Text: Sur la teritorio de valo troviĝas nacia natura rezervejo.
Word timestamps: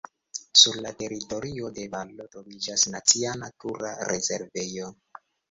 Sur 0.59 0.77
la 0.85 0.93
teritorio 1.01 1.69
de 1.75 1.85
valo 1.91 2.27
troviĝas 2.37 2.87
nacia 2.95 3.35
natura 3.43 3.93
rezervejo. 4.15 4.91